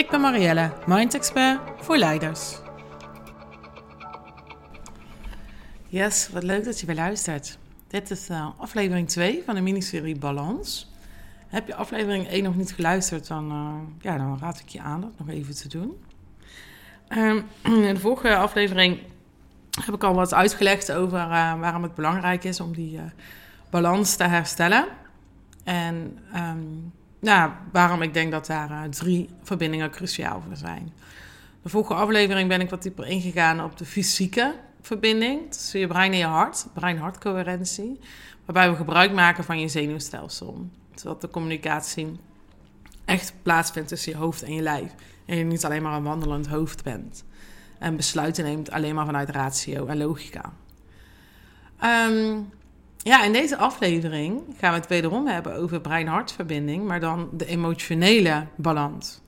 Ik 0.00 0.10
ben 0.10 0.20
Marielle, 0.20 0.72
Mind 0.86 1.14
Expert 1.14 1.60
voor 1.76 1.96
leiders. 1.96 2.58
Yes, 5.88 6.28
wat 6.28 6.42
leuk 6.42 6.64
dat 6.64 6.80
je 6.80 6.86
weer 6.86 6.94
luistert. 6.94 7.58
Dit 7.88 8.10
is 8.10 8.30
uh, 8.30 8.48
aflevering 8.56 9.08
2 9.08 9.42
van 9.44 9.54
de 9.54 9.60
miniserie 9.60 10.18
Balans. 10.18 10.90
Heb 11.48 11.66
je 11.66 11.74
aflevering 11.74 12.28
1 12.28 12.42
nog 12.42 12.56
niet 12.56 12.72
geluisterd, 12.72 13.26
dan, 13.26 13.52
uh, 13.52 14.02
ja, 14.02 14.16
dan 14.16 14.38
raad 14.40 14.60
ik 14.60 14.68
je 14.68 14.80
aan 14.80 15.00
dat 15.00 15.18
nog 15.18 15.28
even 15.28 15.54
te 15.54 15.68
doen. 15.68 16.02
Um, 17.08 17.44
in 17.88 17.94
de 17.94 18.00
vorige 18.00 18.36
aflevering 18.36 18.98
heb 19.84 19.94
ik 19.94 20.04
al 20.04 20.14
wat 20.14 20.34
uitgelegd 20.34 20.92
over 20.92 21.18
uh, 21.18 21.60
waarom 21.60 21.82
het 21.82 21.94
belangrijk 21.94 22.44
is 22.44 22.60
om 22.60 22.72
die 22.72 23.00
balans 23.70 24.16
te 24.16 24.24
herstellen. 24.24 24.86
En 25.64 26.18
um, 26.34 26.92
nou, 27.20 27.50
waarom 27.72 28.02
ik 28.02 28.14
denk 28.14 28.30
dat 28.30 28.46
daar 28.46 28.70
uh, 28.70 28.82
drie 28.82 29.28
verbindingen 29.42 29.90
cruciaal 29.90 30.42
voor 30.46 30.56
zijn. 30.56 30.92
De 31.62 31.68
vorige 31.68 31.94
aflevering 31.94 32.48
ben 32.48 32.60
ik 32.60 32.70
wat 32.70 32.82
dieper 32.82 33.06
ingegaan 33.06 33.64
op 33.64 33.76
de 33.76 33.84
fysieke 33.84 34.54
verbinding 34.80 35.52
tussen 35.52 35.80
je 35.80 35.86
brein 35.86 36.12
en 36.12 36.18
je 36.18 36.24
hart, 36.24 36.66
brein-hartcoherentie, 36.74 38.00
waarbij 38.44 38.70
we 38.70 38.76
gebruik 38.76 39.12
maken 39.12 39.44
van 39.44 39.60
je 39.60 39.68
zenuwstelsel, 39.68 40.66
zodat 40.94 41.20
de 41.20 41.30
communicatie 41.30 42.20
echt 43.04 43.32
plaatsvindt 43.42 43.88
tussen 43.88 44.12
je 44.12 44.18
hoofd 44.18 44.42
en 44.42 44.54
je 44.54 44.62
lijf 44.62 44.94
en 45.26 45.36
je 45.36 45.44
niet 45.44 45.64
alleen 45.64 45.82
maar 45.82 45.96
een 45.96 46.02
wandelend 46.02 46.46
hoofd 46.46 46.82
bent 46.82 47.24
en 47.80 47.96
besluiten 47.96 48.44
neemt 48.44 48.70
alleen 48.70 48.94
maar 48.94 49.06
vanuit 49.06 49.30
ratio 49.30 49.86
en 49.86 49.98
logica. 49.98 50.52
Um, 51.84 52.50
ja, 53.02 53.24
in 53.24 53.32
deze 53.32 53.56
aflevering 53.56 54.42
gaan 54.58 54.72
we 54.72 54.78
het 54.78 54.88
wederom 54.88 55.26
hebben 55.26 55.54
over 55.54 55.80
brein-hartverbinding, 55.80 56.84
maar 56.84 57.00
dan 57.00 57.28
de 57.32 57.46
emotionele 57.46 58.46
balans. 58.56 59.20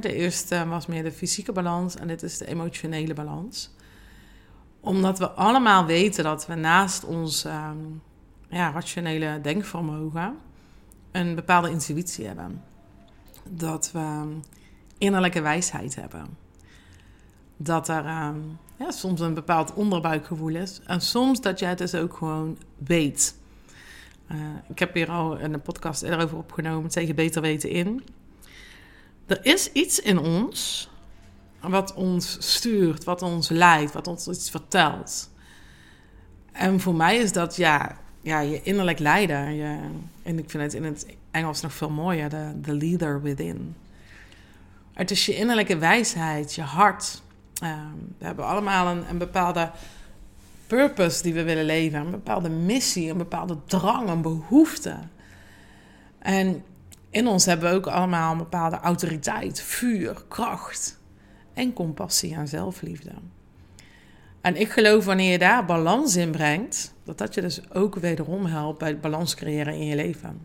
De 0.00 0.14
eerste 0.14 0.66
was 0.66 0.86
meer 0.86 1.02
de 1.02 1.12
fysieke 1.12 1.52
balans 1.52 1.96
en 1.96 2.08
dit 2.08 2.22
is 2.22 2.38
de 2.38 2.46
emotionele 2.46 3.14
balans. 3.14 3.70
Omdat 4.80 5.18
we 5.18 5.30
allemaal 5.30 5.86
weten 5.86 6.24
dat 6.24 6.46
we 6.46 6.54
naast 6.54 7.04
ons 7.04 7.44
ehm, 7.44 7.76
ja, 8.48 8.70
rationele 8.70 9.40
denkvermogen 9.42 10.36
een 11.12 11.34
bepaalde 11.34 11.70
intuïtie 11.70 12.26
hebben. 12.26 12.64
Dat 13.44 13.90
we 13.92 14.36
innerlijke 14.98 15.40
wijsheid 15.40 15.94
hebben. 15.94 16.26
Dat 17.60 17.88
er 17.88 18.04
ehm, 18.04 18.38
ja, 18.78 18.90
soms 18.90 19.20
een 19.20 19.34
bepaald 19.34 19.74
onderbuikgevoel 19.74 20.54
is. 20.54 20.80
En 20.86 21.00
soms 21.00 21.40
dat 21.40 21.58
je 21.58 21.66
het 21.66 21.78
dus 21.78 21.94
ook 21.94 22.16
gewoon 22.16 22.58
weet. 22.78 23.34
Uh, 24.32 24.36
ik 24.68 24.78
heb 24.78 24.94
hier 24.94 25.10
al 25.10 25.40
een 25.40 25.62
podcast 25.62 26.02
erover 26.02 26.36
opgenomen 26.36 26.90
tegen 26.90 27.14
beter 27.14 27.42
weten 27.42 27.70
in. 27.70 28.04
Er 29.26 29.38
is 29.42 29.72
iets 29.72 30.00
in 30.00 30.18
ons 30.18 30.90
wat 31.60 31.94
ons 31.94 32.36
stuurt, 32.38 33.04
wat 33.04 33.22
ons 33.22 33.48
leidt, 33.48 33.92
wat 33.92 34.06
ons 34.06 34.28
iets 34.28 34.50
vertelt. 34.50 35.30
En 36.52 36.80
voor 36.80 36.94
mij 36.94 37.16
is 37.16 37.32
dat 37.32 37.56
ja, 37.56 37.96
ja 38.20 38.40
je 38.40 38.62
innerlijk 38.62 38.98
leider. 38.98 39.50
Je, 39.50 39.78
en 40.22 40.38
ik 40.38 40.50
vind 40.50 40.62
het 40.62 40.74
in 40.74 40.84
het 40.84 41.06
Engels 41.30 41.60
nog 41.60 41.72
veel 41.72 41.90
mooier, 41.90 42.28
de 42.62 42.74
leader 42.74 43.22
within. 43.22 43.74
Het 44.92 45.10
is 45.10 45.26
je 45.26 45.36
innerlijke 45.36 45.78
wijsheid, 45.78 46.54
je 46.54 46.62
hart, 46.62 47.22
Ehm, 47.60 47.94
we 48.18 48.24
hebben 48.24 48.46
allemaal 48.46 48.86
een, 48.86 49.08
een, 49.08 49.18
bepaalde 49.18 49.70
purpose 50.66 51.22
die 51.22 51.34
we 51.34 51.42
willen 51.42 51.64
leven, 51.64 52.00
een 52.00 52.10
bepaalde 52.10 52.48
missie, 52.48 53.10
een 53.10 53.16
bepaalde 53.16 53.58
drang, 53.64 54.08
een 54.08 54.22
behoefte. 54.22 54.96
En 56.18 56.64
in 57.10 57.26
ons 57.26 57.44
hebben 57.44 57.70
we 57.70 57.76
ook 57.76 57.86
allemaal 57.86 58.32
een 58.32 58.38
bepaalde 58.38 58.78
autoriteit, 58.78 59.60
vuur, 59.60 60.24
kracht 60.28 60.98
en 61.54 61.72
compassie 61.72 62.34
en 62.34 62.48
zelfliefde. 62.48 63.12
En 64.40 64.56
ik 64.56 64.70
geloof 64.70 65.04
wanneer 65.04 65.30
je 65.30 65.38
daar 65.38 65.64
balans 65.64 66.16
in 66.16 66.30
brengt, 66.30 66.94
dat 67.04 67.18
dat 67.18 67.34
je 67.34 67.40
dus 67.40 67.72
ook 67.72 67.94
wederom 67.94 68.46
helpt 68.46 68.78
bij 68.78 68.88
het 68.88 69.00
balans 69.00 69.34
creëren 69.34 69.74
in 69.74 69.86
je 69.86 69.96
leven. 69.96 70.40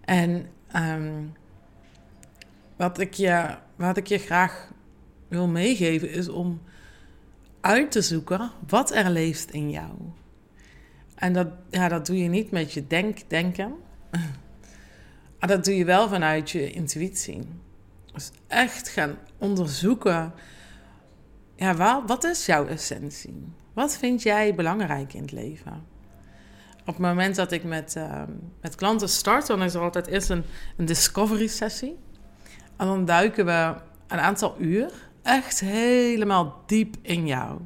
En 0.00 0.46
ehm, 0.72 1.22
wat, 2.76 2.98
ik 2.98 3.14
je, 3.14 3.56
wat 3.76 3.96
ik 3.96 4.06
je 4.06 4.18
graag 4.18 4.70
wil 5.30 5.46
meegeven 5.46 6.10
is 6.10 6.28
om 6.28 6.60
uit 7.60 7.90
te 7.90 8.02
zoeken 8.02 8.50
wat 8.68 8.94
er 8.94 9.10
leeft 9.10 9.50
in 9.50 9.70
jou. 9.70 9.92
En 11.14 11.32
dat, 11.32 11.48
ja, 11.70 11.88
dat 11.88 12.06
doe 12.06 12.18
je 12.18 12.28
niet 12.28 12.50
met 12.50 12.72
je 12.72 12.86
denk, 12.86 13.18
denken, 13.28 13.74
maar 15.38 15.48
dat 15.48 15.64
doe 15.64 15.76
je 15.76 15.84
wel 15.84 16.08
vanuit 16.08 16.50
je 16.50 16.70
intuïtie. 16.70 17.42
Dus 18.12 18.30
echt 18.46 18.88
gaan 18.88 19.16
onderzoeken, 19.38 20.32
ja, 21.56 21.74
wat, 21.74 22.02
wat 22.06 22.24
is 22.24 22.46
jouw 22.46 22.66
essentie? 22.66 23.52
Wat 23.72 23.96
vind 23.96 24.22
jij 24.22 24.54
belangrijk 24.54 25.14
in 25.14 25.22
het 25.22 25.32
leven? 25.32 25.86
Op 26.80 26.96
het 26.96 26.98
moment 26.98 27.36
dat 27.36 27.52
ik 27.52 27.64
met, 27.64 27.94
uh, 27.96 28.22
met 28.60 28.74
klanten 28.74 29.08
start, 29.08 29.46
dan 29.46 29.62
is 29.62 29.74
er 29.74 29.80
altijd 29.80 30.06
eerst 30.06 30.30
een, 30.30 30.44
een 30.76 30.84
discovery 30.84 31.46
sessie. 31.46 31.98
En 32.76 32.86
dan 32.86 33.04
duiken 33.04 33.44
we 33.44 33.74
een 34.06 34.18
aantal 34.18 34.54
uur 34.58 35.09
echt 35.22 35.60
helemaal 35.60 36.62
diep 36.66 36.96
in 37.02 37.26
jou. 37.26 37.60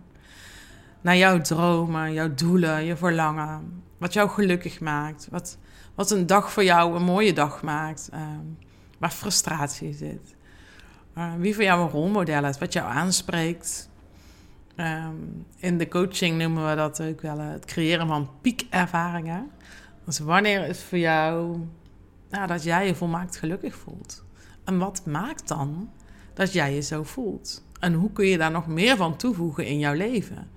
Naar 1.00 1.16
jouw 1.16 1.40
dromen, 1.40 2.12
jouw 2.12 2.34
doelen, 2.34 2.84
je 2.84 2.96
verlangen. 2.96 3.82
Wat 3.98 4.12
jou 4.12 4.28
gelukkig 4.28 4.80
maakt. 4.80 5.28
Wat, 5.30 5.58
wat 5.94 6.10
een 6.10 6.26
dag 6.26 6.52
voor 6.52 6.64
jou 6.64 6.96
een 6.96 7.02
mooie 7.02 7.32
dag 7.32 7.62
maakt. 7.62 8.08
Ehm, 8.12 8.44
waar 8.98 9.10
frustratie 9.10 9.92
zit. 9.92 10.34
Uh, 11.18 11.32
wie 11.38 11.54
voor 11.54 11.64
jou 11.64 11.82
een 11.82 11.88
rolmodel 11.88 12.44
is. 12.44 12.58
Wat 12.58 12.72
jou 12.72 12.90
aanspreekt. 12.90 13.88
Ehm, 14.76 15.14
in 15.56 15.78
de 15.78 15.88
coaching 15.88 16.38
noemen 16.38 16.68
we 16.68 16.74
dat 16.74 17.02
ook 17.02 17.20
wel 17.20 17.38
het 17.38 17.64
creëren 17.64 18.06
van 18.06 18.30
piekervaringen. 18.40 19.50
Dus 20.04 20.18
wanneer 20.18 20.68
is 20.68 20.82
voor 20.82 20.98
jou 20.98 21.58
dat 22.28 22.62
jij 22.62 22.86
je 22.86 22.94
volmaakt 22.94 23.36
gelukkig 23.36 23.74
voelt? 23.74 24.24
En 24.64 24.78
wat 24.78 25.06
maakt 25.06 25.48
dan 25.48 25.90
dat 26.34 26.52
jij 26.52 26.74
je 26.74 26.80
zo 26.80 27.02
voelt? 27.02 27.64
En 27.80 27.92
hoe 27.92 28.12
kun 28.12 28.26
je 28.26 28.38
daar 28.38 28.50
nog 28.50 28.66
meer 28.66 28.96
van 28.96 29.16
toevoegen 29.16 29.66
in 29.66 29.78
jouw 29.78 29.94
leven? 29.94 30.50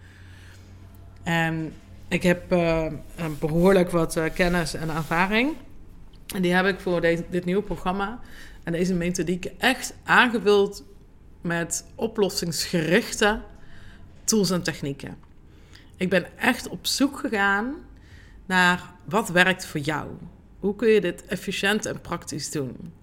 En 1.23 1.73
ik 2.07 2.23
heb 2.23 2.51
uh, 2.51 2.85
behoorlijk 3.39 3.91
wat 3.91 4.15
uh, 4.15 4.23
kennis 4.33 4.73
en 4.73 4.89
ervaring. 4.89 5.53
En 6.35 6.41
die 6.41 6.53
heb 6.53 6.65
ik 6.65 6.79
voor 6.79 7.01
dit 7.01 7.45
nieuwe 7.45 7.63
programma 7.63 8.19
en 8.63 8.71
deze 8.71 8.93
methodiek 8.93 9.45
echt 9.57 9.93
aangevuld 10.03 10.83
met 11.41 11.85
oplossingsgerichte 11.95 13.41
tools 14.23 14.49
en 14.49 14.63
technieken. 14.63 15.17
Ik 15.97 16.09
ben 16.09 16.37
echt 16.37 16.69
op 16.69 16.85
zoek 16.85 17.19
gegaan 17.19 17.75
naar 18.45 18.93
wat 19.05 19.29
werkt 19.29 19.65
voor 19.65 19.79
jou. 19.79 20.07
Hoe 20.59 20.75
kun 20.75 20.87
je 20.87 21.01
dit 21.01 21.25
efficiënt 21.25 21.85
en 21.85 22.01
praktisch 22.01 22.51
doen? 22.51 22.93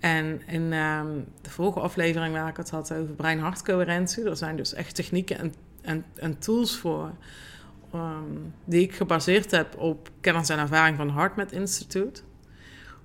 En 0.00 0.42
in 0.46 0.72
ehm, 0.72 1.08
de 1.42 1.50
vorige 1.50 1.80
aflevering 1.80 2.34
waar 2.34 2.48
ik 2.48 2.56
het 2.56 2.70
had 2.70 2.92
over 2.92 3.14
brein-hartcoherentie, 3.14 4.24
er 4.24 4.36
zijn 4.36 4.56
dus 4.56 4.74
echt 4.74 4.94
technieken 4.94 5.38
en, 5.38 5.54
en, 5.82 6.04
en 6.14 6.38
tools 6.38 6.76
voor 6.76 7.10
ehm, 7.92 8.24
die 8.64 8.82
ik 8.82 8.94
gebaseerd 8.94 9.50
heb 9.50 9.78
op 9.78 10.10
kennis 10.20 10.48
en 10.48 10.58
ervaring 10.58 10.96
van 10.96 11.10
HeartMath 11.10 11.52
Institute. 11.52 12.20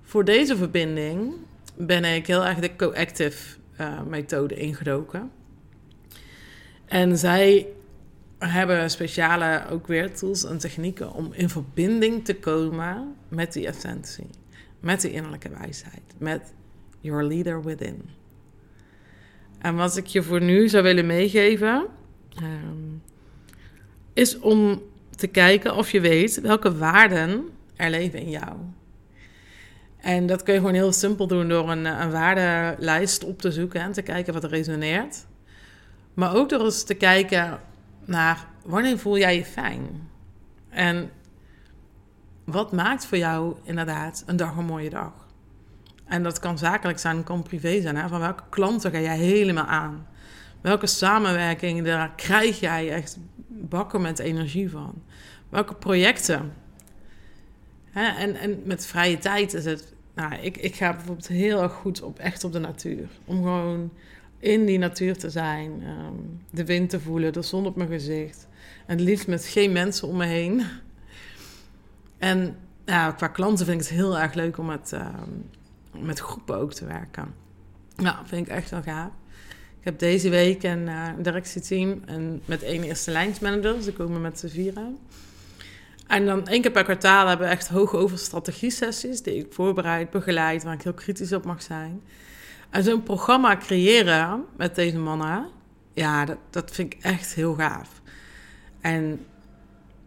Voor 0.02 0.24
deze 0.24 0.56
verbinding 0.56 1.34
ben 1.74 2.04
ik 2.04 2.26
heel 2.26 2.46
erg 2.46 2.58
de 2.58 2.76
coactive 2.76 3.56
uh, 3.80 4.02
methode 4.02 4.54
ingedoken. 4.54 5.30
En 6.84 7.18
zij 7.18 7.66
hebben 8.38 8.90
speciale 8.90 9.64
ook 9.70 9.86
weer 9.86 10.14
tools 10.16 10.44
en 10.44 10.58
technieken 10.58 11.12
om 11.12 11.32
in 11.32 11.48
verbinding 11.48 12.24
te 12.24 12.36
komen 12.36 13.14
met 13.28 13.52
die 13.52 13.66
essentie, 13.66 14.26
met 14.80 15.00
die 15.00 15.12
innerlijke 15.12 15.48
wijsheid, 15.48 16.02
met 16.18 16.52
Your 17.06 17.24
leader 17.24 17.62
within. 17.62 18.02
En 19.58 19.76
wat 19.76 19.96
ik 19.96 20.06
je 20.06 20.22
voor 20.22 20.42
nu 20.42 20.68
zou 20.68 20.82
willen 20.82 21.06
meegeven, 21.06 21.86
um, 22.42 23.02
is 24.12 24.38
om 24.38 24.82
te 25.10 25.26
kijken 25.26 25.76
of 25.76 25.90
je 25.90 26.00
weet 26.00 26.40
welke 26.40 26.76
waarden 26.76 27.48
er 27.76 27.90
leven 27.90 28.18
in 28.18 28.30
jou. 28.30 28.56
En 29.96 30.26
dat 30.26 30.42
kun 30.42 30.54
je 30.54 30.60
gewoon 30.60 30.74
heel 30.74 30.92
simpel 30.92 31.26
doen 31.26 31.48
door 31.48 31.70
een, 31.70 31.84
een 31.84 32.10
waardelijst 32.10 33.24
op 33.24 33.40
te 33.40 33.50
zoeken 33.50 33.80
en 33.80 33.92
te 33.92 34.02
kijken 34.02 34.32
wat 34.32 34.44
er 34.44 34.50
resoneert. 34.50 35.26
Maar 36.14 36.34
ook 36.34 36.48
door 36.48 36.64
eens 36.64 36.84
te 36.84 36.94
kijken 36.94 37.60
naar 38.04 38.46
wanneer 38.64 38.98
voel 38.98 39.18
jij 39.18 39.36
je 39.36 39.44
fijn? 39.44 40.08
En 40.68 41.10
wat 42.44 42.72
maakt 42.72 43.06
voor 43.06 43.18
jou 43.18 43.56
inderdaad 43.62 44.22
een 44.26 44.36
dag 44.36 44.56
een 44.56 44.64
mooie 44.64 44.90
dag? 44.90 45.25
En 46.06 46.22
dat 46.22 46.38
kan 46.38 46.58
zakelijk 46.58 46.98
zijn, 46.98 47.24
kan 47.24 47.42
privé 47.42 47.80
zijn. 47.80 47.96
Hè? 47.96 48.08
Van 48.08 48.20
welke 48.20 48.42
klanten 48.48 48.90
ga 48.90 48.98
jij 48.98 49.18
helemaal 49.18 49.64
aan? 49.64 50.06
Welke 50.60 50.86
samenwerking 50.86 51.84
daar 51.84 52.12
krijg 52.16 52.60
jij 52.60 52.90
echt 52.92 53.18
bakken 53.48 54.00
met 54.00 54.18
energie 54.18 54.70
van? 54.70 55.02
Welke 55.48 55.74
projecten? 55.74 56.52
Hè? 57.90 58.06
En, 58.06 58.36
en 58.36 58.62
met 58.64 58.86
vrije 58.86 59.18
tijd 59.18 59.54
is 59.54 59.64
het. 59.64 59.94
Nou, 60.14 60.34
ik, 60.34 60.56
ik 60.56 60.74
ga 60.74 60.92
bijvoorbeeld 60.92 61.28
heel 61.28 61.62
erg 61.62 61.72
goed 61.72 62.02
op 62.02 62.18
echt 62.18 62.44
op 62.44 62.52
de 62.52 62.58
natuur. 62.58 63.08
Om 63.24 63.36
gewoon 63.36 63.90
in 64.38 64.66
die 64.66 64.78
natuur 64.78 65.16
te 65.16 65.30
zijn. 65.30 65.82
Ehm, 65.82 66.14
de 66.50 66.64
wind 66.64 66.90
te 66.90 67.00
voelen, 67.00 67.32
de 67.32 67.42
zon 67.42 67.66
op 67.66 67.76
mijn 67.76 67.88
gezicht. 67.88 68.48
En 68.86 68.96
het 68.96 69.06
liefst 69.06 69.26
met 69.26 69.44
geen 69.44 69.72
mensen 69.72 70.08
om 70.08 70.16
me 70.16 70.26
heen. 70.26 70.62
En 72.18 72.56
ja, 72.84 73.10
qua 73.10 73.28
klanten 73.28 73.66
vind 73.66 73.80
ik 73.80 73.88
het 73.88 73.96
heel 73.96 74.18
erg 74.18 74.34
leuk 74.34 74.58
om 74.58 74.66
met, 74.66 74.92
ehm, 74.92 75.30
met 76.02 76.18
groepen 76.18 76.56
ook 76.56 76.72
te 76.72 76.86
werken. 76.86 77.34
Ja, 77.96 78.22
vind 78.24 78.46
ik 78.46 78.52
echt 78.52 78.70
wel 78.70 78.82
gaaf. 78.82 79.10
Ik 79.78 79.84
heb 79.84 79.98
deze 79.98 80.28
week 80.28 80.62
een 80.62 80.86
uh, 80.86 81.08
directieteam 81.18 82.02
en 82.06 82.42
met 82.44 82.62
één 82.62 82.82
eerste 82.82 83.10
lijnsmanager. 83.10 83.82
Ze 83.82 83.92
komen 83.92 84.20
met 84.20 84.38
z'n 84.38 84.48
vieren. 84.48 84.98
En 86.06 86.26
dan 86.26 86.46
één 86.46 86.62
keer 86.62 86.70
per 86.70 86.84
kwartaal 86.84 87.26
hebben 87.26 87.46
we 87.46 87.52
echt 87.52 87.68
hoog 87.68 87.94
over 87.94 88.18
strategie-sessies... 88.18 89.22
die 89.22 89.36
ik 89.36 89.52
voorbereid, 89.52 90.10
begeleid, 90.10 90.62
waar 90.62 90.74
ik 90.74 90.82
heel 90.82 90.94
kritisch 90.94 91.32
op 91.32 91.44
mag 91.44 91.62
zijn. 91.62 92.02
En 92.70 92.82
zo'n 92.82 93.02
programma 93.02 93.56
creëren 93.56 94.44
met 94.56 94.74
deze 94.74 94.98
mannen... 94.98 95.48
ja, 95.92 96.24
dat, 96.24 96.38
dat 96.50 96.70
vind 96.70 96.94
ik 96.94 97.02
echt 97.02 97.34
heel 97.34 97.54
gaaf. 97.54 98.00
En 98.80 99.26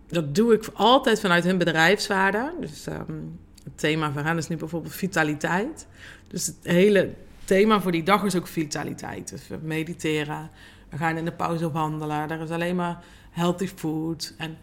dat 0.08 0.36
doe 0.36 0.54
ik 0.54 0.70
altijd 0.74 1.20
vanuit 1.20 1.44
hun 1.44 1.58
bedrijfswaarde. 1.58 2.54
Dus 2.60 2.88
um, 2.88 3.40
het 3.70 3.78
thema 3.78 4.12
van 4.12 4.26
hen 4.26 4.38
is 4.38 4.48
nu 4.48 4.56
bijvoorbeeld 4.56 4.96
vitaliteit. 4.96 5.88
Dus 6.28 6.46
het 6.46 6.58
hele 6.62 7.14
thema 7.46 7.82
voor 7.82 7.92
die 7.92 8.04
dag 8.04 8.24
is 8.24 8.36
ook 8.36 8.48
vitaliteit. 8.48 9.30
Dus 9.30 9.48
we 9.48 9.60
mediteren, 9.62 10.50
we 10.90 10.98
gaan 10.98 11.18
in 11.18 11.26
de 11.26 11.32
pauze 11.32 11.72
wandelen. 11.72 12.30
Er 12.30 12.42
is 12.42 12.50
alleen 12.50 12.76
maar 12.76 13.04
healthy 13.32 13.68
food. 13.68 14.34
En 14.38 14.58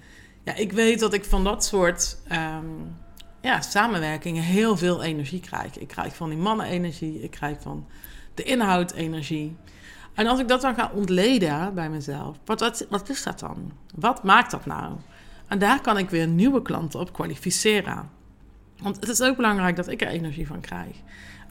ja, 0.44 0.54
ik 0.54 0.72
weet 0.72 1.00
dat 1.00 1.14
ik 1.14 1.24
van 1.24 1.44
dat 1.44 1.64
soort 1.64 2.18
um, 2.32 2.96
ja, 3.40 3.60
samenwerkingen 3.60 4.42
heel 4.42 4.76
veel 4.76 5.02
energie 5.02 5.40
krijg. 5.40 5.78
Ik 5.78 5.88
krijg 5.88 6.16
van 6.16 6.28
die 6.28 6.38
mannen 6.38 6.66
energie, 6.66 7.22
ik 7.22 7.30
krijg 7.30 7.56
van 7.60 7.86
de 8.34 8.42
inhoud 8.42 8.92
energie. 8.92 9.56
En 10.14 10.26
als 10.26 10.40
ik 10.40 10.48
dat 10.48 10.60
dan 10.60 10.74
ga 10.74 10.90
ontleden 10.94 11.74
bij 11.74 11.90
mezelf, 11.90 12.36
wat, 12.44 12.86
wat 12.88 13.08
is 13.08 13.22
dat 13.22 13.38
dan? 13.38 13.72
Wat 13.94 14.22
maakt 14.22 14.50
dat 14.50 14.66
nou? 14.66 14.92
En 15.46 15.58
daar 15.58 15.80
kan 15.80 15.98
ik 15.98 16.10
weer 16.10 16.26
nieuwe 16.26 16.62
klanten 16.62 17.00
op 17.00 17.12
kwalificeren. 17.12 18.10
Want 18.82 18.96
het 18.96 19.08
is 19.08 19.20
ook 19.20 19.37
belangrijk 19.37 19.76
dat 19.76 19.88
ik 19.88 20.02
er 20.02 20.08
energie 20.08 20.46
van 20.46 20.61
krijg. 20.61 20.96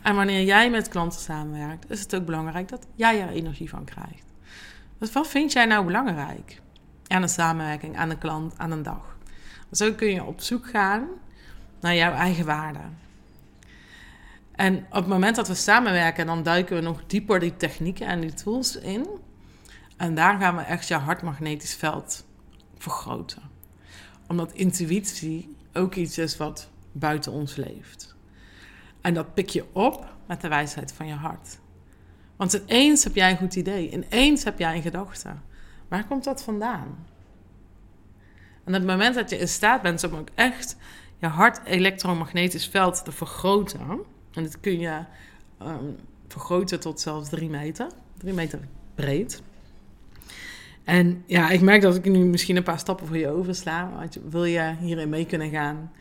En 0.02 0.16
wanneer 0.16 0.44
jij 0.44 0.70
met 0.70 0.88
klanten 0.88 1.20
samenwerkt, 1.20 1.92
is 1.92 2.00
het 2.00 2.16
ook 2.16 2.26
belangrijk 2.26 2.68
dat 2.68 2.88
jij 2.96 3.22
er 3.22 3.30
energie 3.30 3.70
van 3.70 3.84
krijgt. 3.84 4.26
Dus 4.98 5.12
wat 5.12 5.28
vind 5.28 5.52
jij 5.52 5.66
nou 5.66 5.86
belangrijk 5.86 6.62
aan 7.08 7.22
een 7.22 7.30
samenwerking, 7.30 7.98
aan 7.98 8.10
een 8.10 8.18
klant, 8.18 8.58
aan 8.58 8.72
een 8.72 8.84
dag? 8.84 9.18
Zo 9.72 9.94
kun 9.94 10.08
je 10.08 10.24
op 10.24 10.42
zoek 10.42 10.70
gaan 10.70 11.08
naar 11.80 11.96
jouw 11.96 12.14
eigen 12.14 12.46
waarde. 12.46 12.80
En 14.52 14.78
op 14.78 14.94
het 14.94 15.08
moment 15.08 15.36
dat 15.36 15.48
we 15.48 15.56
samenwerken, 15.56 16.26
dan 16.26 16.44
duiken 16.44 16.76
we 16.76 16.82
nog 16.82 17.02
dieper 17.08 17.40
die 17.40 17.58
technieken 17.58 18.08
en 18.08 18.20
die 18.20 18.34
tools 18.34 18.76
in. 18.76 19.08
En 19.98 20.16
daar 20.16 20.40
gaan 20.40 20.56
we 20.56 20.62
echt 20.62 20.88
je 20.88 20.94
hartmagnetisch 20.94 21.76
veld 21.76 22.26
vergroten. 22.78 23.42
Omdat 24.28 24.54
intuïtie 24.54 25.56
ook 25.74 25.96
iets 25.96 26.18
is 26.18 26.38
wat 26.38 26.70
buiten 26.98 27.32
ons 27.32 27.56
leeft. 27.56 28.16
En 29.02 29.14
dat 29.14 29.34
pik 29.34 29.50
je 29.50 29.66
op 29.72 30.14
met 30.28 30.42
de 30.42 30.48
wijsheid 30.48 30.94
van 30.94 31.08
je 31.08 31.14
hart. 31.14 31.60
Want 32.36 32.54
ineens 32.54 33.04
heb 33.04 33.16
jij 33.16 33.32
een 33.32 33.38
goed 33.38 33.56
idee, 33.56 33.92
ineens 33.92 34.44
heb 34.44 34.60
jij 34.60 34.76
een 34.76 34.82
gedachte. 34.82 35.30
Waar 35.88 36.06
komt 36.06 36.24
dat 36.24 36.44
vandaan? 36.44 37.06
En 38.64 38.74
op 38.74 38.74
het 38.74 38.86
moment 38.86 39.16
dat 39.16 39.30
je 39.30 39.38
in 39.38 39.48
staat 39.48 39.82
bent 39.82 40.04
om 40.04 40.16
ook 40.16 40.30
echt 40.36 40.78
je 41.18 41.28
hart 41.28 41.66
elektromagnetisch 41.66 42.68
veld 42.68 43.06
te 43.06 43.12
vergroten, 43.12 43.80
en 44.32 44.44
dat 44.44 44.60
kun 44.60 44.80
je 44.80 45.00
um, 45.62 45.96
vergroten 46.28 46.80
tot 46.80 47.00
zelfs 47.00 47.30
drie 47.30 47.50
meter, 47.50 47.88
drie 48.18 48.34
meter 48.34 48.60
breed. 48.96 49.42
En 50.84 51.24
ja, 51.26 51.50
ik 51.50 51.62
merk 51.62 51.82
dat 51.82 51.96
ik 51.96 52.06
nu 52.06 52.26
misschien 52.26 52.56
een 52.56 52.64
paar 52.64 52.80
stappen 52.80 53.08
voor 53.08 53.18
je 53.18 53.30
oversla. 53.30 53.92
Want 53.96 54.18
wil 54.30 54.46
je 54.46 54.76
hierin 54.80 55.10
mee 55.10 55.26
kunnen 55.26 55.50
gaan, 55.50 55.92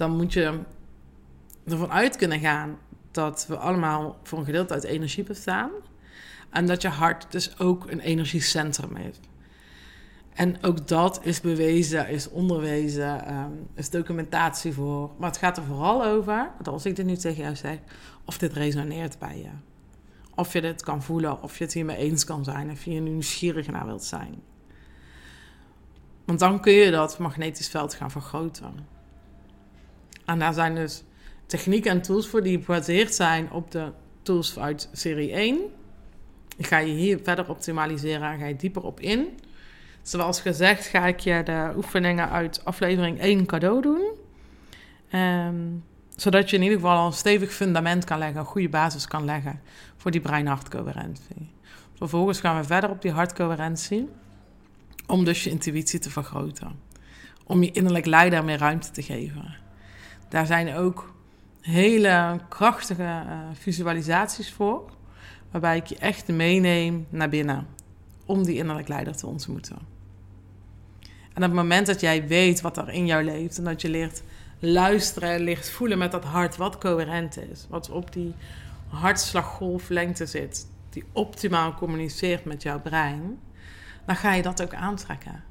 dan 0.00 0.16
moet 0.16 0.32
je 0.32 0.58
ervan 1.64 1.90
uit 1.90 2.16
kunnen 2.16 2.40
gaan 2.40 2.78
dat 3.10 3.44
we 3.48 3.56
allemaal 3.56 4.18
voor 4.22 4.38
een 4.38 4.44
gedeelte 4.44 4.74
uit 4.74 4.84
energie 4.84 5.24
bestaan. 5.24 5.70
En 6.50 6.66
dat 6.66 6.82
je 6.82 6.88
hart 6.88 7.26
dus 7.32 7.58
ook 7.58 7.90
een 7.90 8.00
energiecentrum 8.00 8.96
heeft. 8.96 9.20
En 10.34 10.64
ook 10.64 10.88
dat 10.88 11.20
is 11.22 11.40
bewezen, 11.40 12.08
is 12.08 12.28
onderwezen, 12.28 13.34
um, 13.34 13.68
is 13.74 13.90
documentatie 13.90 14.72
voor. 14.72 15.10
Maar 15.18 15.28
het 15.28 15.38
gaat 15.38 15.56
er 15.56 15.62
vooral 15.62 16.04
over, 16.04 16.50
als 16.64 16.86
ik 16.86 16.96
dit 16.96 17.06
nu 17.06 17.16
tegen 17.16 17.42
jou 17.42 17.56
zeg, 17.56 17.78
of 18.24 18.38
dit 18.38 18.52
resoneert 18.52 19.18
bij 19.18 19.38
je. 19.38 19.50
Of 20.34 20.52
je 20.52 20.60
dit 20.60 20.82
kan 20.82 21.02
voelen, 21.02 21.42
of 21.42 21.58
je 21.58 21.64
het 21.64 21.72
hiermee 21.72 21.96
eens 21.96 22.24
kan 22.24 22.44
zijn, 22.44 22.70
of 22.70 22.84
je 22.84 22.94
er 22.94 23.00
nieuwsgierig 23.00 23.66
naar 23.66 23.86
wilt 23.86 24.04
zijn. 24.04 24.42
Want 26.24 26.38
dan 26.38 26.60
kun 26.60 26.72
je 26.72 26.90
dat 26.90 27.18
magnetisch 27.18 27.68
veld 27.68 27.94
gaan 27.94 28.10
vergroten. 28.10 28.98
En 30.30 30.38
daar 30.38 30.52
zijn 30.52 30.74
dus 30.74 31.02
technieken 31.46 31.90
en 31.90 32.02
tools 32.02 32.28
voor 32.28 32.42
die 32.42 32.58
gebaseerd 32.58 33.14
zijn 33.14 33.52
op 33.52 33.70
de 33.70 33.92
tools 34.22 34.58
uit 34.58 34.88
serie 34.92 35.32
1. 35.32 35.58
Ik 36.56 36.66
ga 36.66 36.78
je 36.78 36.92
hier 36.92 37.20
verder 37.22 37.48
optimaliseren 37.48 38.30
en 38.30 38.38
ga 38.38 38.46
je 38.46 38.56
dieper 38.56 38.82
op 38.82 39.00
in. 39.00 39.28
Zoals 40.02 40.40
gezegd 40.40 40.86
ga 40.86 41.06
ik 41.06 41.20
je 41.20 41.42
de 41.44 41.72
oefeningen 41.76 42.30
uit 42.30 42.64
aflevering 42.64 43.20
1 43.20 43.46
cadeau 43.46 43.82
doen. 43.82 44.02
Um, 45.20 45.84
zodat 46.16 46.50
je 46.50 46.56
in 46.56 46.62
ieder 46.62 46.78
geval 46.78 47.06
een 47.06 47.12
stevig 47.12 47.52
fundament 47.52 48.04
kan 48.04 48.18
leggen, 48.18 48.40
een 48.40 48.46
goede 48.46 48.68
basis 48.68 49.06
kan 49.06 49.24
leggen 49.24 49.60
voor 49.96 50.10
die 50.10 50.20
brein-hartcoherentie. 50.20 51.50
Vervolgens 51.94 52.40
gaan 52.40 52.56
we 52.56 52.64
verder 52.64 52.90
op 52.90 53.02
die 53.02 53.10
hartcoherentie, 53.10 54.08
om 55.06 55.24
dus 55.24 55.44
je 55.44 55.50
intuïtie 55.50 55.98
te 55.98 56.10
vergroten. 56.10 56.80
Om 57.44 57.62
je 57.62 57.70
innerlijk 57.70 58.06
leider 58.06 58.44
meer 58.44 58.58
ruimte 58.58 58.90
te 58.90 59.02
geven. 59.02 59.68
Daar 60.30 60.46
zijn 60.46 60.74
ook 60.74 61.14
hele 61.60 62.40
krachtige 62.48 63.02
uh, 63.02 63.38
visualisaties 63.52 64.52
voor, 64.52 64.90
waarbij 65.50 65.76
ik 65.76 65.86
je 65.86 65.98
echt 65.98 66.28
meeneem 66.28 67.06
naar 67.08 67.28
binnen 67.28 67.66
om 68.26 68.44
die 68.44 68.56
innerlijk 68.56 68.88
leider 68.88 69.16
te 69.16 69.26
ontmoeten. 69.26 69.78
En 71.32 71.36
op 71.36 71.42
het 71.42 71.52
moment 71.52 71.86
dat 71.86 72.00
jij 72.00 72.26
weet 72.26 72.60
wat 72.60 72.76
er 72.76 72.88
in 72.88 73.06
jou 73.06 73.24
leeft 73.24 73.58
en 73.58 73.64
dat 73.64 73.80
je 73.80 73.88
leert 73.88 74.22
luisteren, 74.58 75.40
leert 75.40 75.70
voelen 75.70 75.98
met 75.98 76.12
dat 76.12 76.24
hart 76.24 76.56
wat 76.56 76.78
coherent 76.78 77.38
is, 77.50 77.66
wat 77.68 77.90
op 77.90 78.12
die 78.12 78.34
hartslaggolflengte 78.88 80.26
zit, 80.26 80.66
die 80.90 81.04
optimaal 81.12 81.74
communiceert 81.74 82.44
met 82.44 82.62
jouw 82.62 82.80
brein, 82.80 83.38
dan 84.06 84.16
ga 84.16 84.34
je 84.34 84.42
dat 84.42 84.62
ook 84.62 84.74
aantrekken. 84.74 85.49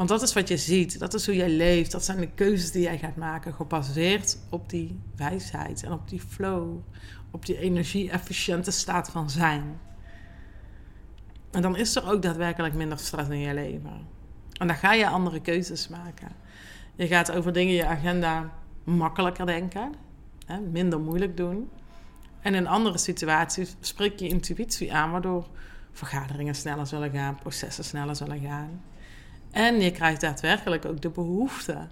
Want 0.00 0.12
dat 0.12 0.22
is 0.22 0.32
wat 0.32 0.48
je 0.48 0.56
ziet, 0.56 0.98
dat 0.98 1.14
is 1.14 1.26
hoe 1.26 1.36
jij 1.36 1.48
leeft, 1.48 1.92
dat 1.92 2.04
zijn 2.04 2.20
de 2.20 2.30
keuzes 2.30 2.70
die 2.70 2.82
jij 2.82 2.98
gaat 2.98 3.16
maken, 3.16 3.54
gebaseerd 3.54 4.38
op 4.50 4.70
die 4.70 5.00
wijsheid 5.16 5.82
en 5.82 5.92
op 5.92 6.08
die 6.08 6.20
flow, 6.20 6.78
op 7.30 7.46
die 7.46 7.58
energie-efficiënte 7.58 8.70
staat 8.70 9.10
van 9.10 9.30
zijn. 9.30 9.80
En 11.50 11.62
dan 11.62 11.76
is 11.76 11.96
er 11.96 12.10
ook 12.10 12.22
daadwerkelijk 12.22 12.74
minder 12.74 12.98
stress 12.98 13.28
in 13.28 13.38
je 13.38 13.54
leven. 13.54 14.06
En 14.52 14.66
dan 14.66 14.76
ga 14.76 14.92
je 14.92 15.08
andere 15.08 15.40
keuzes 15.40 15.88
maken. 15.88 16.32
Je 16.94 17.06
gaat 17.06 17.32
over 17.32 17.52
dingen 17.52 17.70
in 17.70 17.76
je 17.76 17.86
agenda 17.86 18.52
makkelijker 18.84 19.46
denken, 19.46 19.92
hè, 20.46 20.60
minder 20.60 21.00
moeilijk 21.00 21.36
doen. 21.36 21.70
En 22.40 22.54
in 22.54 22.66
andere 22.66 22.98
situaties 22.98 23.76
spreek 23.80 24.18
je 24.18 24.28
intuïtie 24.28 24.94
aan, 24.94 25.10
waardoor 25.10 25.48
vergaderingen 25.92 26.54
sneller 26.54 26.86
zullen 26.86 27.10
gaan, 27.10 27.34
processen 27.34 27.84
sneller 27.84 28.16
zullen 28.16 28.40
gaan. 28.40 28.80
En 29.50 29.80
je 29.80 29.90
krijgt 29.90 30.20
daadwerkelijk 30.20 30.84
ook 30.84 31.00
de 31.00 31.10
behoefte 31.10 31.88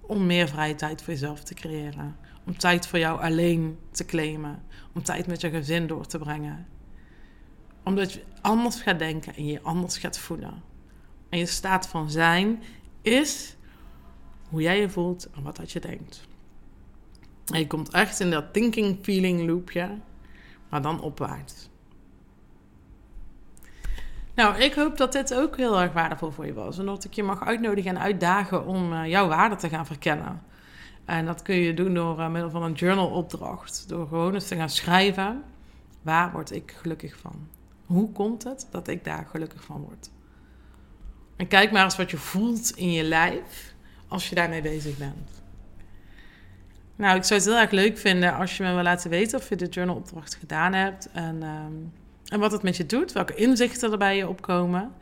om 0.00 0.26
meer 0.26 0.48
vrije 0.48 0.74
tijd 0.74 1.02
voor 1.02 1.12
jezelf 1.12 1.42
te 1.42 1.54
creëren. 1.54 2.16
Om 2.46 2.58
tijd 2.58 2.86
voor 2.86 2.98
jou 2.98 3.20
alleen 3.20 3.78
te 3.90 4.04
claimen. 4.04 4.62
Om 4.94 5.02
tijd 5.02 5.26
met 5.26 5.40
je 5.40 5.50
gezin 5.50 5.86
door 5.86 6.06
te 6.06 6.18
brengen. 6.18 6.66
Omdat 7.84 8.12
je 8.12 8.22
anders 8.40 8.80
gaat 8.80 8.98
denken 8.98 9.34
en 9.34 9.46
je 9.46 9.62
anders 9.62 9.98
gaat 9.98 10.18
voelen. 10.18 10.62
En 11.28 11.38
je 11.38 11.46
staat 11.46 11.86
van 11.86 12.10
zijn 12.10 12.62
is 13.02 13.56
hoe 14.48 14.62
jij 14.62 14.80
je 14.80 14.90
voelt 14.90 15.30
en 15.30 15.42
wat 15.42 15.56
dat 15.56 15.72
je 15.72 15.80
denkt. 15.80 16.26
En 17.52 17.58
je 17.58 17.66
komt 17.66 17.90
echt 17.90 18.20
in 18.20 18.30
dat 18.30 18.52
thinking 18.52 18.98
feeling 19.02 19.46
loopje, 19.46 19.98
maar 20.68 20.82
dan 20.82 21.00
opwaarts. 21.00 21.68
Nou, 24.38 24.58
ik 24.58 24.74
hoop 24.74 24.96
dat 24.96 25.12
dit 25.12 25.34
ook 25.34 25.56
heel 25.56 25.80
erg 25.80 25.92
waardevol 25.92 26.30
voor 26.30 26.46
je 26.46 26.52
was. 26.52 26.78
En 26.78 26.86
dat 26.86 27.04
ik 27.04 27.12
je 27.12 27.22
mag 27.22 27.44
uitnodigen 27.44 27.90
en 27.90 28.02
uitdagen 28.02 28.66
om 28.66 28.92
uh, 28.92 29.06
jouw 29.06 29.28
waarde 29.28 29.56
te 29.56 29.68
gaan 29.68 29.86
verkennen. 29.86 30.42
En 31.04 31.26
dat 31.26 31.42
kun 31.42 31.54
je 31.54 31.74
doen 31.74 31.94
door 31.94 32.18
uh, 32.18 32.28
middel 32.28 32.50
van 32.50 32.62
een 32.62 32.72
journalopdracht. 32.72 33.88
Door 33.88 34.08
gewoon 34.08 34.34
eens 34.34 34.48
te 34.48 34.56
gaan 34.56 34.70
schrijven. 34.70 35.42
Waar 36.02 36.32
word 36.32 36.52
ik 36.52 36.74
gelukkig 36.80 37.16
van? 37.16 37.48
Hoe 37.86 38.12
komt 38.12 38.44
het 38.44 38.66
dat 38.70 38.88
ik 38.88 39.04
daar 39.04 39.26
gelukkig 39.30 39.64
van 39.64 39.80
word? 39.80 40.10
En 41.36 41.48
kijk 41.48 41.72
maar 41.72 41.84
eens 41.84 41.96
wat 41.96 42.10
je 42.10 42.16
voelt 42.16 42.70
in 42.76 42.92
je 42.92 43.02
lijf 43.02 43.74
als 44.08 44.28
je 44.28 44.34
daarmee 44.34 44.62
bezig 44.62 44.96
bent. 44.96 45.42
Nou, 46.96 47.16
ik 47.16 47.24
zou 47.24 47.40
het 47.40 47.48
heel 47.48 47.58
erg 47.58 47.70
leuk 47.70 47.98
vinden 47.98 48.34
als 48.34 48.56
je 48.56 48.62
me 48.62 48.74
wil 48.74 48.82
laten 48.82 49.10
weten 49.10 49.38
of 49.38 49.48
je 49.48 49.56
de 49.56 49.68
journalopdracht 49.68 50.34
gedaan 50.34 50.72
hebt. 50.72 51.08
En, 51.12 51.42
um, 51.42 51.92
en 52.28 52.40
wat 52.40 52.52
het 52.52 52.62
met 52.62 52.76
je 52.76 52.86
doet, 52.86 53.12
welke 53.12 53.34
inzichten 53.34 53.92
er 53.92 53.98
bij 53.98 54.16
je 54.16 54.28
opkomen. 54.28 54.92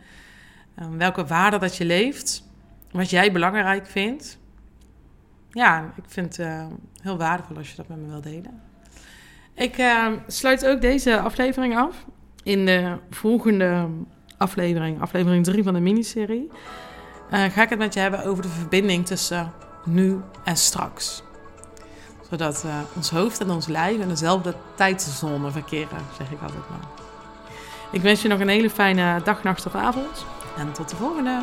Um, 0.82 0.98
welke 0.98 1.26
waarden 1.26 1.60
dat 1.60 1.76
je 1.76 1.84
leeft. 1.84 2.44
Wat 2.90 3.10
jij 3.10 3.32
belangrijk 3.32 3.86
vindt. 3.86 4.38
Ja, 5.50 5.92
ik 5.96 6.04
vind 6.06 6.36
het 6.36 6.46
uh, 6.46 6.66
heel 7.02 7.16
waardevol 7.16 7.56
als 7.56 7.70
je 7.70 7.76
dat 7.76 7.88
met 7.88 7.98
me 7.98 8.06
wilt 8.06 8.22
delen. 8.22 8.60
Ik 9.54 9.78
uh, 9.78 10.06
sluit 10.26 10.66
ook 10.66 10.80
deze 10.80 11.20
aflevering 11.20 11.76
af. 11.76 12.04
In 12.42 12.66
de 12.66 12.96
volgende 13.10 13.88
aflevering, 14.38 15.00
aflevering 15.00 15.44
3 15.44 15.62
van 15.62 15.74
de 15.74 15.80
miniserie, 15.80 16.50
uh, 17.30 17.44
ga 17.44 17.62
ik 17.62 17.68
het 17.68 17.78
met 17.78 17.94
je 17.94 18.00
hebben 18.00 18.24
over 18.24 18.42
de 18.42 18.48
verbinding 18.48 19.06
tussen 19.06 19.52
nu 19.84 20.20
en 20.44 20.56
straks. 20.56 21.22
Zodat 22.30 22.62
uh, 22.66 22.78
ons 22.96 23.10
hoofd 23.10 23.40
en 23.40 23.50
ons 23.50 23.66
lijf 23.66 24.00
in 24.00 24.08
dezelfde 24.08 24.54
tijdzone 24.74 25.50
verkeren, 25.50 25.98
zeg 26.18 26.30
ik 26.30 26.40
altijd 26.42 26.68
maar. 26.68 27.05
Ik 27.90 28.02
wens 28.02 28.22
je 28.22 28.28
nog 28.28 28.40
een 28.40 28.48
hele 28.48 28.70
fijne 28.70 29.20
dag, 29.24 29.42
nacht 29.42 29.66
of 29.66 29.74
avond. 29.74 30.26
En 30.56 30.72
tot 30.72 30.88
de 30.88 30.96
volgende! 30.96 31.40